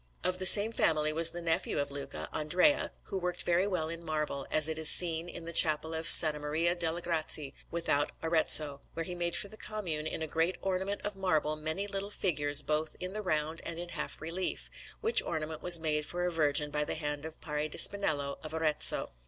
[0.23, 4.03] Of the same family was the nephew of Luca, Andrea, who worked very well in
[4.03, 6.23] marble, as it is seen in the Chapel of S.
[6.33, 11.01] Maria delle Grazie, without Arezzo, where he made for the Commune, in a great ornament
[11.03, 15.61] of marble, many little figures both in the round and in half relief; which ornament
[15.61, 19.11] was made for a Virgin by the hand of Parri di Spinello of Arezzo.